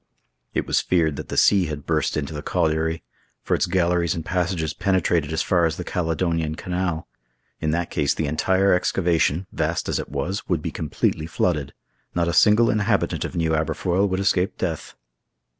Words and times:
It 0.55 0.65
was 0.65 0.81
feared 0.81 1.15
that 1.17 1.29
the 1.29 1.37
sea 1.37 1.67
had 1.67 1.85
burst 1.85 2.17
into 2.17 2.33
the 2.33 2.41
colliery, 2.41 3.03
for 3.43 3.53
its 3.53 3.67
galleries 3.67 4.15
and 4.15 4.25
passages 4.25 4.73
penetrated 4.73 5.31
as 5.31 5.43
far 5.43 5.65
as 5.67 5.77
the 5.77 5.83
Caledonian 5.83 6.55
Canal. 6.55 7.07
In 7.59 7.69
that 7.69 7.91
case 7.91 8.15
the 8.15 8.25
entire 8.25 8.73
excavation, 8.73 9.45
vast 9.51 9.87
as 9.87 9.99
it 9.99 10.09
was, 10.09 10.49
would 10.49 10.63
be 10.63 10.71
completely 10.71 11.27
flooded. 11.27 11.75
Not 12.15 12.27
a 12.27 12.33
single 12.33 12.71
inhabitant 12.71 13.23
of 13.25 13.35
New 13.35 13.51
Aberfoyle 13.53 14.07
would 14.09 14.19
escape 14.19 14.57
death. 14.57 14.95